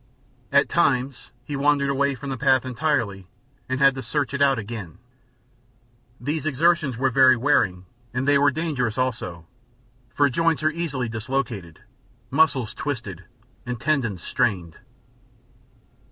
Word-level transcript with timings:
At 0.51 0.67
times 0.67 1.29
he 1.43 1.55
wandered 1.55 1.91
away 1.91 2.15
from 2.15 2.31
the 2.31 2.35
path 2.39 2.65
entirely 2.65 3.27
and 3.69 3.79
had 3.79 3.93
to 3.93 4.01
search 4.01 4.33
it 4.33 4.41
out 4.41 4.57
again. 4.57 4.97
These 6.19 6.47
exertions 6.47 6.97
were 6.97 7.11
very 7.11 7.37
wearing 7.37 7.85
and 8.11 8.27
they 8.27 8.39
were 8.39 8.49
dangerous, 8.49 8.97
also, 8.97 9.45
for 10.09 10.27
joints 10.27 10.63
are 10.63 10.71
easily 10.71 11.07
dislocated, 11.07 11.81
muscles 12.31 12.73
twisted, 12.73 13.25
and 13.63 13.79
tendons 13.79 14.23
strained. 14.23 14.79